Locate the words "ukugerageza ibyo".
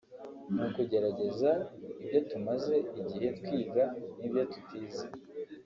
0.65-2.19